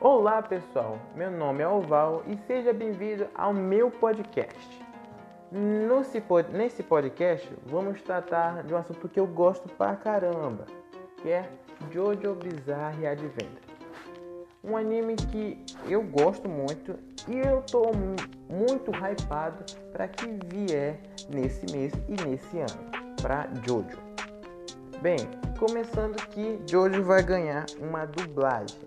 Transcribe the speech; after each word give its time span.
Olá 0.00 0.40
pessoal, 0.40 0.96
meu 1.16 1.28
nome 1.28 1.60
é 1.60 1.66
Oval 1.66 2.22
e 2.28 2.36
seja 2.46 2.72
bem-vindo 2.72 3.26
ao 3.34 3.52
meu 3.52 3.90
podcast. 3.90 4.86
Nesse 5.50 6.84
podcast 6.84 7.52
vamos 7.66 8.00
tratar 8.02 8.62
de 8.62 8.72
um 8.72 8.76
assunto 8.76 9.08
que 9.08 9.18
eu 9.18 9.26
gosto 9.26 9.68
pra 9.70 9.96
caramba, 9.96 10.66
que 11.16 11.28
é 11.28 11.50
Jojo 11.90 12.36
Bizarre 12.36 13.08
Adventure. 13.08 13.66
Um 14.62 14.76
anime 14.76 15.16
que 15.16 15.58
eu 15.88 16.04
gosto 16.04 16.48
muito 16.48 16.94
e 17.26 17.36
eu 17.36 17.60
tô 17.62 17.90
muito 18.48 18.92
hypado 18.92 19.64
para 19.90 20.06
que 20.06 20.28
vier 20.46 21.00
nesse 21.28 21.66
mês 21.72 21.92
e 22.06 22.24
nesse 22.24 22.60
ano 22.60 23.16
para 23.20 23.48
Jojo. 23.66 23.98
Bem, 25.02 25.18
começando 25.58 26.24
que 26.28 26.60
Jojo 26.70 27.02
vai 27.02 27.20
ganhar 27.20 27.66
uma 27.80 28.06
dublagem 28.06 28.86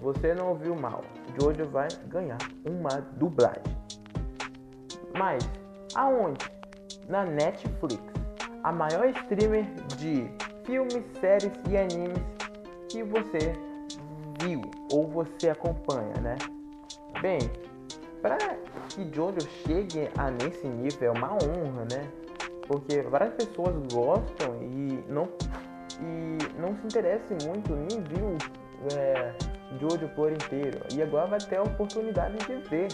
você 0.00 0.34
não 0.34 0.48
ouviu 0.48 0.74
mal. 0.74 1.02
Jojo 1.38 1.68
vai 1.68 1.88
ganhar 2.08 2.38
uma 2.64 3.00
dublagem. 3.16 3.62
Mas 5.16 5.48
aonde? 5.94 6.50
Na 7.08 7.24
Netflix, 7.24 8.02
a 8.62 8.70
maior 8.70 9.06
streamer 9.08 9.64
de 9.96 10.30
filmes, 10.64 11.04
séries 11.20 11.52
e 11.68 11.76
animes 11.76 12.22
que 12.88 13.02
você 13.02 13.52
viu 14.40 14.60
ou 14.92 15.08
você 15.08 15.50
acompanha, 15.50 16.14
né? 16.20 16.36
Bem, 17.20 17.38
para 18.22 18.38
que 18.88 19.12
Jojo 19.12 19.40
chegue 19.66 20.08
a 20.16 20.30
nesse 20.30 20.68
nível 20.68 21.08
é 21.08 21.18
uma 21.18 21.32
honra, 21.34 21.86
né? 21.90 22.10
Porque 22.68 23.02
várias 23.02 23.34
pessoas 23.34 23.74
gostam 23.92 24.62
e 24.62 25.04
não 25.08 25.28
e 26.00 26.60
não 26.60 26.74
se 26.76 26.86
interessam 26.86 27.36
muito, 27.44 27.74
nem 27.74 28.00
viu 28.02 28.36
é, 28.94 29.34
Jojo 29.78 30.08
por 30.08 30.32
inteiro. 30.32 30.80
E 30.92 31.02
agora 31.02 31.26
vai 31.26 31.38
ter 31.38 31.56
a 31.56 31.62
oportunidade 31.62 32.36
de 32.38 32.56
ver 32.68 32.88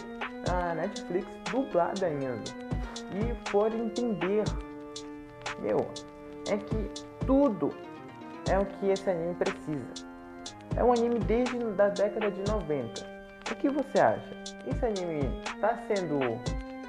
a 0.51 0.75
Netflix 0.75 1.27
dublada 1.51 2.07
ainda. 2.07 2.51
E 3.13 3.51
por 3.51 3.73
entender. 3.73 4.45
Meu, 5.61 5.89
é 6.49 6.59
que 6.59 6.91
tudo 7.27 7.71
é 8.49 8.59
o 8.59 8.67
que 8.67 8.89
esse 8.89 9.09
anime 9.09 9.35
precisa. 9.35 10.07
É 10.77 10.85
um 10.85 10.93
anime 10.93 11.19
desde 11.21 11.57
a 11.57 11.89
década 11.89 12.31
de 12.31 12.43
90. 12.51 13.17
O 13.51 13.55
que 13.55 13.69
você 13.71 13.99
acha? 13.99 14.37
Esse 14.67 14.85
anime 14.85 15.41
está 15.47 15.79
sendo 15.89 16.19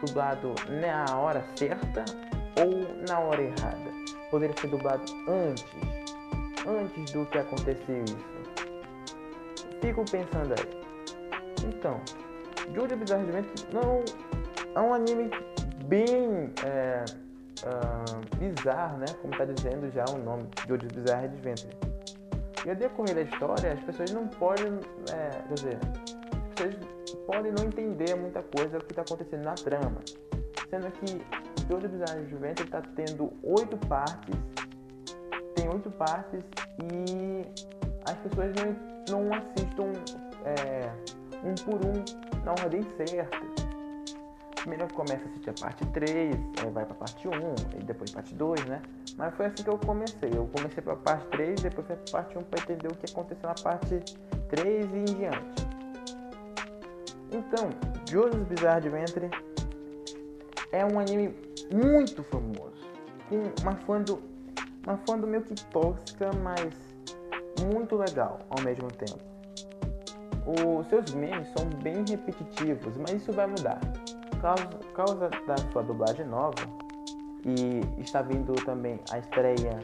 dublado 0.02 0.54
na 0.82 1.18
hora 1.18 1.46
certa 1.56 2.04
ou 2.60 3.06
na 3.08 3.20
hora 3.20 3.42
errada? 3.42 3.92
Poderia 4.30 4.56
ser 4.60 4.68
dublado 4.68 5.04
antes, 5.30 5.66
antes 6.68 7.12
do 7.14 7.26
que 7.28 7.38
aconteceu 7.38 8.04
isso 8.04 8.47
fico 9.82 10.04
pensando 10.10 10.54
aí. 10.54 10.88
Então, 11.66 12.00
Jojo 12.74 12.96
Bizarre 12.96 13.24
Adventure 13.24 13.68
não 13.74 14.04
é 14.76 14.82
um 14.82 14.94
anime 14.94 15.30
bem 15.86 16.52
é, 16.66 17.06
uh, 17.64 18.38
bizarro, 18.38 18.98
né? 18.98 19.06
Como 19.22 19.34
está 19.34 19.46
dizendo 19.46 19.90
já 19.92 20.06
o 20.10 20.18
nome, 20.18 20.48
Jojo 20.68 20.88
Bizarre 20.94 21.26
Adventure. 21.26 21.76
E 22.66 22.70
ao 22.70 22.76
decorrer 22.76 23.16
da 23.16 23.22
história, 23.22 23.74
as 23.74 23.80
pessoas 23.82 24.12
não 24.12 24.28
podem, 24.28 24.80
é, 25.14 25.30
quer 25.48 25.54
dizer, 25.54 25.78
as 25.78 26.50
pessoas 26.54 26.76
podem 27.26 27.52
não 27.52 27.66
entender 27.66 28.16
muita 28.16 28.42
coisa 28.44 28.80
do 28.80 28.86
que 28.86 28.92
está 28.92 29.04
acontecendo 29.04 29.44
na 29.44 29.56
trama. 29.56 30.02
Sendo 30.70 30.92
que 30.92 31.22
Jojo 31.70 31.88
Bizarre 31.88 32.20
Adventure 32.20 32.64
está 32.64 32.82
tendo 32.82 33.32
oito 33.44 33.78
partes, 33.88 34.36
tem 35.56 35.70
oito 35.70 35.90
partes 35.92 36.44
e 36.84 37.46
as 38.06 38.18
pessoas 38.18 38.54
não 38.56 38.97
não 39.10 39.30
assistam 39.34 39.92
é, 40.46 40.92
um 41.44 41.56
por 41.56 41.86
um 41.86 42.44
na 42.44 42.52
ordem 42.52 42.84
certa. 42.96 43.38
Primeiro 44.56 44.94
começa 44.94 45.24
a 45.24 45.28
assistir 45.30 45.50
a 45.50 45.54
parte 45.54 45.86
3, 45.88 46.36
aí 46.62 46.72
vai 46.72 46.86
pra 46.86 46.96
parte 46.96 47.28
1, 47.28 47.32
e 47.80 47.84
depois 47.84 48.12
parte 48.12 48.34
2, 48.36 48.66
né? 48.66 48.82
Mas 49.16 49.34
foi 49.36 49.46
assim 49.46 49.64
que 49.64 49.70
eu 49.70 49.78
comecei. 49.78 50.30
Eu 50.34 50.48
comecei 50.48 50.84
pra 50.84 50.96
parte 50.96 51.26
3, 51.28 51.62
depois 51.62 51.88
fui 51.88 51.96
pra 51.96 52.22
parte 52.22 52.38
1 52.38 52.44
pra 52.44 52.62
entender 52.62 52.88
o 52.88 52.96
que 52.96 53.10
aconteceu 53.10 53.48
na 53.48 53.56
parte 53.56 54.00
3 54.50 54.86
e 54.94 54.98
em 54.98 55.06
diante. 55.06 55.68
Então, 57.32 57.70
Jojo's 58.10 58.44
Bizarre 58.48 58.88
Adventure 58.88 59.30
é 60.72 60.86
um 60.86 61.00
anime 61.00 61.34
muito 61.72 62.24
famoso. 62.24 62.88
Com 63.30 63.44
uma 63.62 63.76
fã 63.76 64.02
do, 64.02 64.22
uma 64.86 64.98
fã 65.08 65.18
do 65.18 65.28
meio 65.28 65.44
que 65.44 65.56
tóxica, 65.66 66.32
mas 66.44 66.87
muito 67.66 67.96
legal 67.96 68.40
ao 68.50 68.62
mesmo 68.64 68.88
tempo. 68.92 69.20
Os 70.46 70.88
seus 70.88 71.14
memes 71.14 71.48
são 71.58 71.68
bem 71.82 72.06
repetitivos, 72.10 72.96
mas 72.98 73.22
isso 73.22 73.34
vai 73.34 73.48
mudar. 73.48 73.80
Causa, 74.42 74.70
causa 74.94 75.30
da 75.46 75.58
sua 75.72 75.84
dublagem 75.84 76.26
nova 76.26 76.56
e 77.46 77.82
está 78.02 78.22
vindo 78.22 78.54
também 78.66 79.00
a 79.12 79.20
estreia 79.20 79.80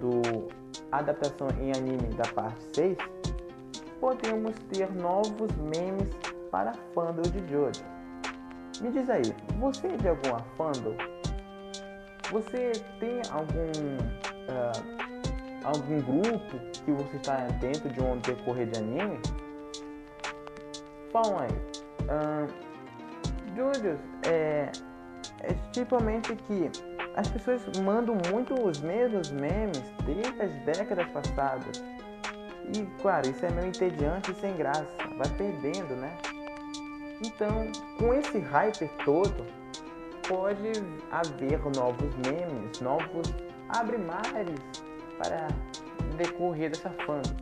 do 0.00 0.48
adaptação 0.92 1.48
em 1.60 1.72
anime 1.72 2.14
da 2.14 2.24
parte 2.32 2.62
6, 2.74 2.96
podemos 4.00 4.56
ter 4.70 4.92
novos 4.94 5.50
memes 5.56 6.08
para 6.50 6.72
fandom 6.94 7.22
de 7.22 7.46
Jojo. 7.50 7.82
Me 8.80 8.90
diz 8.90 9.08
aí, 9.08 9.22
você 9.58 9.88
é 9.88 9.96
de 9.96 10.08
alguma 10.08 10.40
fandom? 10.56 10.96
Você 12.30 12.72
tem 12.98 13.20
algum 13.30 13.96
uh, 14.48 15.03
algum 15.64 16.00
grupo 16.00 16.58
que 16.84 16.92
você 16.92 17.16
está 17.16 17.36
dentro 17.60 17.88
de 17.88 18.00
um 18.00 18.18
decorrer 18.18 18.68
de 18.68 18.78
anime? 18.78 19.18
Falam 21.10 21.38
aí. 21.40 21.50
Uh, 22.04 22.74
Julius, 23.56 24.00
é, 24.26 24.70
é 25.40 25.54
tipicamente 25.72 26.34
que 26.34 26.70
as 27.16 27.28
pessoas 27.28 27.62
mandam 27.78 28.16
muito 28.30 28.54
os 28.54 28.80
mesmos 28.80 29.30
memes 29.30 29.82
desde 30.04 30.42
as 30.42 30.52
décadas 30.64 31.06
passadas. 31.08 31.82
E, 32.74 32.84
claro, 33.00 33.28
isso 33.28 33.44
é 33.44 33.50
meio 33.50 33.68
entediante 33.68 34.32
e 34.32 34.34
sem 34.34 34.56
graça. 34.56 34.86
Vai 35.16 35.28
perdendo, 35.36 35.94
né? 35.96 36.16
Então, 37.24 37.70
com 37.98 38.12
esse 38.12 38.38
hype 38.38 38.88
todo, 39.04 39.46
pode 40.28 40.72
haver 41.10 41.60
novos 41.76 42.14
memes, 42.16 42.80
novos 42.80 43.32
abre-mares 43.68 44.60
para 45.18 45.48
decorrer 46.16 46.70
dessa 46.70 46.90
fandom. 47.06 47.34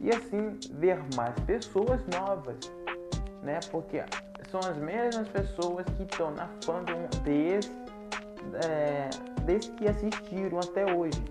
E 0.00 0.10
assim 0.10 0.58
ver 0.72 0.98
mais 1.14 1.38
pessoas 1.40 2.00
novas, 2.08 2.58
né? 3.42 3.60
Porque 3.70 4.02
são 4.50 4.60
as 4.60 4.76
mesmas 4.76 5.28
pessoas 5.28 5.86
que 5.96 6.02
estão 6.02 6.32
na 6.32 6.48
fandom 6.64 7.08
desde, 7.24 7.70
é, 8.64 9.08
desde 9.44 9.70
que 9.72 9.88
assistiram 9.88 10.58
até 10.58 10.92
hoje. 10.94 11.22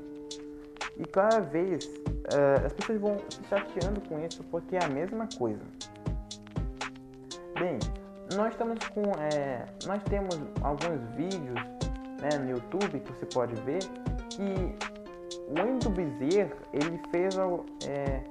E 0.98 1.06
cada 1.06 1.40
vez 1.42 1.90
é, 2.34 2.66
as 2.66 2.74
pessoas 2.74 3.00
vão 3.00 3.18
se 3.30 3.44
chateando 3.50 4.02
com 4.02 4.20
isso 4.20 4.44
porque 4.46 4.76
é 4.76 4.84
a 4.84 4.90
mesma 4.90 5.28
coisa. 5.38 5.62
Bem, 7.60 7.78
nós 8.36 8.54
estamos 8.54 8.80
com. 8.90 9.04
É, 9.34 9.66
nós 9.86 10.02
temos 10.04 10.36
alguns 10.62 11.02
vídeos 11.16 11.60
né, 12.22 12.38
no 12.40 12.52
YouTube 12.52 13.00
que 13.00 13.12
você 13.12 13.26
pode 13.26 13.54
ver 13.62 13.80
que 14.30 14.76
o 15.86 15.90
Bezerra, 15.90 16.56
ele 16.74 17.00
fez 17.12 17.36
é, 17.88 18.24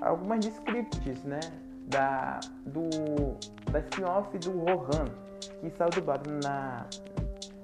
algumas 0.00 0.40
descripts, 0.40 1.24
né, 1.24 1.40
da, 1.86 2.40
do, 2.66 2.88
da 3.70 3.80
spin-off 3.80 4.36
do 4.38 4.58
Rohan, 4.60 5.06
que 5.60 5.70
saiu 5.70 5.90
dublado 5.90 6.30
na, 6.42 6.86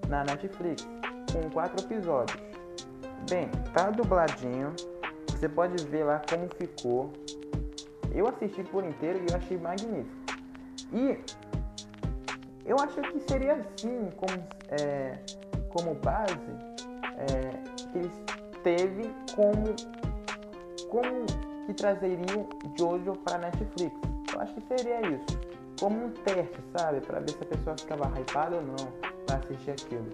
na 0.08 0.24
Netflix, 0.24 0.86
com 1.32 1.48
quatro 1.50 1.84
episódios. 1.84 2.40
Bem, 3.30 3.48
tá 3.72 3.90
dubladinho, 3.90 4.74
você 5.28 5.48
pode 5.48 5.84
ver 5.86 6.04
lá 6.04 6.22
como 6.28 6.48
ficou. 6.56 7.12
Eu 8.12 8.26
assisti 8.26 8.64
por 8.64 8.84
inteiro 8.84 9.20
e 9.20 9.30
eu 9.30 9.36
achei 9.36 9.58
magnífico. 9.58 10.16
E 10.92 11.18
eu 12.64 12.76
acho 12.80 13.00
que 13.00 13.20
seria 13.20 13.54
assim 13.54 14.10
como, 14.16 14.44
é, 14.70 15.18
como 15.70 15.94
base 15.94 16.34
é, 17.18 17.92
que 17.92 17.98
eles 17.98 18.12
teve 18.62 19.14
como, 19.34 19.74
como 20.88 21.26
que 21.66 21.74
trazeriam 21.74 22.48
Jojo 22.78 23.12
para 23.24 23.38
Netflix. 23.38 23.94
Eu 24.32 24.40
acho 24.40 24.54
que 24.54 24.62
seria 24.76 25.00
isso. 25.02 25.38
Como 25.80 26.06
um 26.06 26.10
teste, 26.10 26.58
sabe? 26.76 27.00
Para 27.00 27.20
ver 27.20 27.30
se 27.30 27.42
a 27.42 27.46
pessoa 27.46 27.76
ficava 27.78 28.20
hypada 28.20 28.56
ou 28.56 28.62
não 28.62 28.76
para 29.26 29.36
assistir 29.36 29.70
aquilo. 29.72 30.08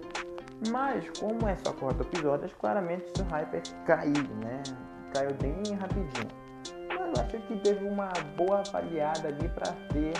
Mas, 0.69 1.09
como 1.19 1.47
é 1.47 1.55
só 1.63 1.73
quatro 1.73 2.01
episódios, 2.03 2.53
claramente 2.59 3.05
o 3.19 3.23
hype 3.25 3.61
caiu, 3.85 4.23
né? 4.41 4.63
Caiu 5.13 5.33
bem 5.41 5.75
rapidinho. 5.75 6.27
Mas 6.89 7.17
eu 7.17 7.23
acho 7.23 7.47
que 7.47 7.55
teve 7.59 7.85
uma 7.85 8.11
boa 8.37 8.59
avaliada 8.59 9.27
ali 9.27 9.49
para 9.49 9.71
ter 9.91 10.13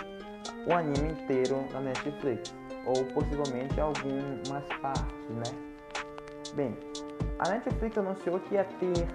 o 0.67 0.73
anime 0.73 1.11
inteiro 1.11 1.65
na 1.71 1.79
Netflix. 1.81 2.53
Ou 2.85 3.05
possivelmente 3.05 3.79
algumas 3.79 4.63
partes, 4.81 5.29
né? 5.29 5.75
Bem, 6.55 6.77
a 7.39 7.49
Netflix 7.49 7.97
anunciou 7.97 8.39
que 8.39 8.55
ia 8.55 8.63
ter 8.63 9.07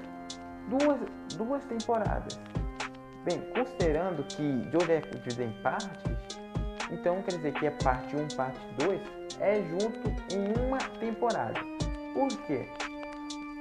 duas, 0.68 1.00
duas 1.36 1.64
temporadas. 1.64 2.38
Bem, 3.24 3.40
considerando 3.54 4.22
que 4.24 4.68
Jojo 4.70 4.92
é 4.92 5.44
em 5.44 5.62
partes, 5.62 5.90
então 6.90 7.22
quer 7.22 7.36
dizer 7.36 7.52
que 7.52 7.66
é 7.66 7.70
parte 7.70 8.16
1, 8.16 8.28
parte 8.36 8.60
2 8.78 9.00
é 9.40 9.62
junto 9.62 10.08
em 10.34 10.66
uma 10.66 10.78
temporada. 10.98 11.60
Por 12.14 12.28
quê? 12.46 12.66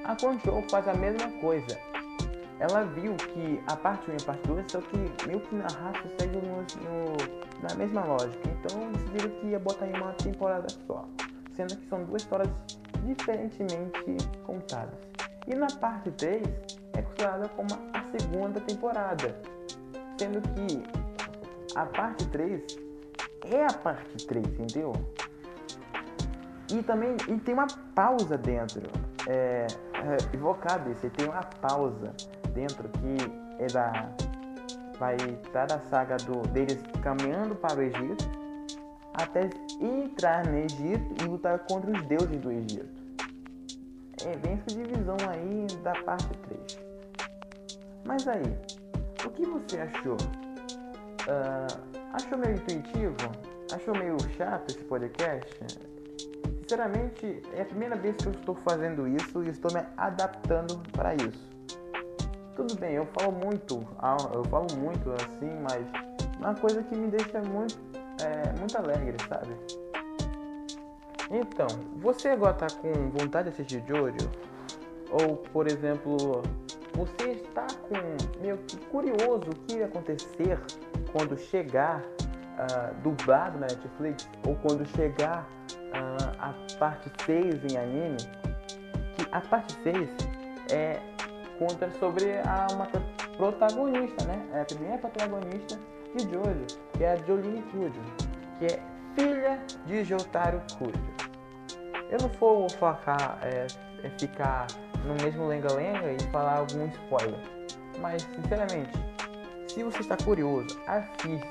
A 0.06 0.16
Crunchyroll 0.16 0.64
faz 0.70 0.88
a 0.88 0.94
mesma 0.94 1.30
coisa. 1.40 1.78
Ela 2.60 2.84
viu 2.84 3.16
que 3.16 3.62
a 3.68 3.76
parte 3.76 4.10
1 4.10 4.14
e 4.14 4.18
a 4.22 4.26
parte 4.26 4.48
2 4.48 4.72
são 4.72 4.82
que 4.82 5.28
meio 5.28 5.40
que 5.42 5.56
na 5.56 5.68
raça 5.68 6.04
seguem 6.20 6.42
no, 6.42 6.58
no, 6.58 7.68
na 7.68 7.76
mesma 7.76 8.04
lógica. 8.04 8.50
Então 8.50 8.92
decidiram 8.92 9.30
que 9.40 9.48
ia 9.48 9.60
botar 9.60 9.88
em 9.88 9.94
uma 9.96 10.14
temporada 10.14 10.68
só. 10.88 11.06
Sendo 11.54 11.76
que 11.78 11.88
são 11.88 12.04
duas 12.04 12.22
histórias 12.22 12.50
diferentemente 13.06 14.18
contadas. 14.46 15.00
E 15.48 15.56
na 15.56 15.68
parte 15.68 16.12
3 16.12 16.44
é 16.94 17.02
considerada 17.02 17.50
como 17.50 17.70
a 17.94 18.04
segunda 18.18 18.60
temporada. 18.62 19.36
Sendo 20.18 20.42
que 20.42 20.84
a 21.76 21.86
parte 21.86 22.28
3 22.28 22.62
é 23.46 23.66
a 23.66 23.74
parte 23.74 24.28
3, 24.28 24.46
entendeu? 24.46 24.94
E 26.72 26.84
também 26.84 27.16
e 27.28 27.38
tem 27.40 27.54
uma 27.54 27.68
pausa 27.96 28.38
dentro. 28.38 28.84
É, 29.28 29.68
é 29.94 30.36
evocado 30.36 30.92
isso, 30.92 31.10
tem 31.12 31.28
uma 31.28 31.44
pausa 31.44 32.14
dentro 32.54 32.90
que 32.90 33.64
é 33.64 33.68
da. 33.68 34.10
Vai 35.00 35.16
estar 35.16 35.66
da 35.66 35.80
saga 35.80 36.18
do, 36.18 36.42
deles 36.50 36.84
caminhando 37.02 37.56
para 37.56 37.80
o 37.80 37.82
Egito 37.82 38.30
até 39.14 39.50
entrar 39.80 40.46
no 40.46 40.58
Egito 40.58 41.24
e 41.24 41.28
lutar 41.28 41.60
contra 41.60 41.92
os 41.92 42.02
deuses 42.04 42.40
do 42.40 42.52
Egito. 42.52 43.00
É 44.26 44.36
bem 44.38 44.54
essa 44.54 44.76
divisão 44.76 45.18
aí 45.30 45.68
da 45.82 45.94
parte 46.04 46.28
3. 46.48 46.80
Mas 48.06 48.28
aí, 48.28 48.44
o 49.26 49.30
que 49.30 49.46
você 49.46 49.80
achou? 49.80 50.18
Uh, 51.28 52.00
achou 52.14 52.38
meio 52.38 52.56
intuitivo? 52.56 53.16
Achou 53.74 53.94
meio 53.96 54.18
chato 54.36 54.72
esse 54.72 54.84
podcast? 54.84 55.56
Sinceramente, 56.62 57.42
é 57.54 57.62
a 57.62 57.66
primeira 57.66 57.96
vez 57.96 58.16
que 58.18 58.28
eu 58.28 58.32
estou 58.32 58.56
fazendo 58.56 59.08
isso 59.08 59.44
e 59.44 59.50
estou 59.50 59.72
me 59.74 59.84
adaptando 59.98 60.82
para 60.92 61.16
isso. 61.16 61.50
Tudo 62.56 62.76
bem, 62.76 62.96
eu 62.96 63.08
falo 63.18 63.32
muito, 63.32 63.88
eu 64.34 64.44
falo 64.46 64.68
muito 64.78 65.12
assim, 65.14 65.50
mas 65.62 65.88
uma 66.38 66.54
coisa 66.56 66.84
que 66.84 66.96
me 66.96 67.08
deixa 67.08 67.42
muito, 67.42 67.78
é, 68.24 68.60
muito 68.60 68.78
alegre, 68.78 69.16
sabe? 69.28 69.56
Então, 71.32 71.68
você 71.98 72.30
agora 72.30 72.54
está 72.54 72.68
com 72.80 73.10
vontade 73.12 73.50
de 73.50 73.54
assistir 73.54 73.84
Jojo? 73.88 74.30
Ou, 75.12 75.38
por 75.38 75.68
exemplo, 75.68 76.42
você 76.94 77.32
está 77.32 77.68
com 77.88 78.42
meio 78.42 78.58
que 78.58 78.78
curioso 78.88 79.50
o 79.52 79.56
que 79.66 79.78
ia 79.78 79.86
acontecer 79.86 80.60
quando 81.12 81.38
chegar 81.38 82.02
uh, 82.02 83.02
dublado 83.04 83.60
na 83.60 83.68
Netflix? 83.68 84.28
Ou 84.46 84.56
quando 84.56 84.86
chegar 84.88 85.48
uh, 85.70 86.36
a 86.40 86.54
parte 86.78 87.12
6 87.26 87.74
em 87.74 87.78
anime, 87.78 88.18
que 89.16 89.28
a 89.32 89.42
parte 89.42 89.74
6 89.84 90.10
é 90.72 91.00
conta 91.60 91.92
sobre 92.00 92.40
a, 92.40 92.68
uma 92.74 92.88
protagonista, 93.38 94.26
né? 94.26 94.48
É 94.54 94.62
a 94.62 94.66
primeira 94.66 94.98
protagonista 94.98 95.78
de 96.16 96.24
Jojo, 96.24 96.66
que 96.94 97.04
é 97.04 97.14
a 97.14 97.16
Jolene 97.16 97.62
Kujo, 97.64 98.02
que 98.58 98.66
é 98.66 98.80
filha 99.16 99.60
de 99.86 100.04
Jotaro 100.04 100.62
Kujo. 100.78 100.92
Eu 102.10 102.18
não 102.22 102.30
vou 102.30 102.70
focar, 102.70 103.40
é, 103.44 103.68
é 104.04 104.10
ficar 104.20 104.68
no 105.06 105.14
mesmo 105.24 105.48
lenga-lenga 105.48 106.12
e 106.12 106.20
falar 106.32 106.58
algum 106.58 106.88
spoiler, 106.88 107.40
mas 108.00 108.24
sinceramente, 108.24 108.98
se 109.68 109.84
você 109.84 110.00
está 110.00 110.18
curioso, 110.18 110.80
assista. 110.88 111.48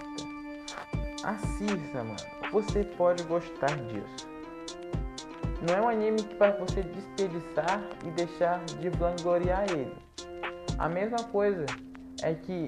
Assista, 1.24 2.04
mano 2.04 2.38
você 2.52 2.84
pode 2.84 3.22
gostar 3.24 3.76
disso. 3.88 4.28
Não 5.66 5.74
é 5.74 5.80
um 5.80 5.88
anime 5.88 6.22
que 6.22 6.34
para 6.36 6.52
você 6.52 6.82
desperdiçar 6.82 7.82
e 8.06 8.10
deixar 8.12 8.64
de 8.64 8.88
vangloriar 8.90 9.64
ele. 9.70 9.94
A 10.78 10.88
mesma 10.88 11.18
coisa 11.30 11.66
é 12.22 12.34
que 12.34 12.66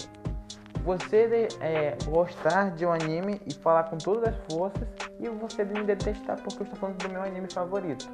você 0.85 1.49
é, 1.61 1.97
gostar 2.07 2.71
de 2.71 2.87
um 2.87 2.93
anime 2.93 3.41
e 3.47 3.55
falar 3.55 3.85
com 3.85 3.99
todas 3.99 4.29
as 4.29 4.53
forças 4.53 4.87
e 5.19 5.29
você 5.29 5.65
me 5.65 5.83
detestar 5.83 6.41
porque 6.43 6.63
eu 6.63 6.65
estou 6.65 6.79
falando 6.79 6.99
do 6.99 7.09
meu 7.09 7.23
anime 7.23 7.49
favorito. 7.53 8.09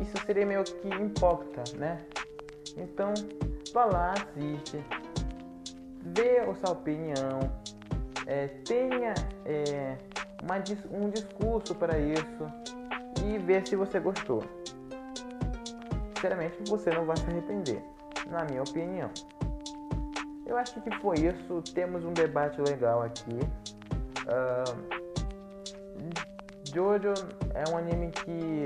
Isso 0.00 0.26
seria 0.26 0.44
meio 0.44 0.62
que 0.62 0.88
hipócrita, 0.88 1.64
né? 1.76 1.98
Então, 2.76 3.14
vá 3.72 3.86
lá, 3.86 4.12
assiste, 4.12 4.84
dê 6.02 6.40
a 6.40 6.54
sua 6.54 6.72
opinião, 6.72 7.40
é, 8.26 8.48
tenha 8.64 9.14
é, 9.46 9.96
uma, 10.42 10.56
um 10.90 11.08
discurso 11.08 11.74
para 11.74 11.98
isso 11.98 12.46
e 13.24 13.38
ver 13.38 13.66
se 13.66 13.74
você 13.74 13.98
gostou. 13.98 14.42
Sinceramente, 16.14 16.58
você 16.68 16.90
não 16.90 17.06
vai 17.06 17.16
se 17.16 17.24
arrepender, 17.24 17.82
na 18.30 18.44
minha 18.44 18.62
opinião. 18.62 19.10
Eu 20.56 20.60
acho 20.60 20.80
que 20.80 20.90
foi 21.02 21.16
isso. 21.18 21.60
Temos 21.74 22.02
um 22.02 22.14
debate 22.14 22.58
legal 22.62 23.02
aqui. 23.02 23.38
Uh, 24.24 24.74
Jojo 26.74 27.12
é 27.52 27.70
um 27.70 27.76
anime 27.76 28.10
que 28.10 28.64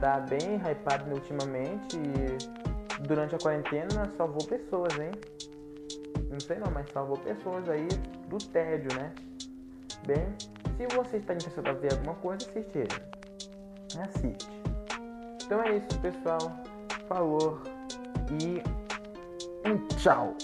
tá 0.00 0.18
bem 0.18 0.56
hypado 0.56 1.08
ultimamente 1.14 1.96
e 1.96 3.06
durante 3.06 3.36
a 3.36 3.38
quarentena 3.38 4.10
salvou 4.16 4.44
pessoas, 4.44 4.92
hein? 4.98 5.12
Não 6.28 6.40
sei 6.40 6.58
não, 6.58 6.72
mas 6.72 6.90
salvou 6.90 7.16
pessoas 7.18 7.68
aí 7.68 7.86
do 8.26 8.38
tédio, 8.38 8.92
né? 8.98 9.12
Bem, 10.04 10.34
se 10.76 10.96
você 10.96 11.18
está 11.18 11.34
interessado 11.34 11.68
em 11.68 11.80
ver 11.80 11.92
alguma 11.92 12.16
coisa, 12.16 12.44
assiste 12.44 12.76
ele. 12.76 12.88
Assiste. 14.02 14.50
Então 15.44 15.62
é 15.62 15.76
isso, 15.76 15.96
pessoal. 16.00 16.40
Falou 17.06 17.62
e 18.32 18.60
um 19.68 19.86
tchau. 19.96 20.34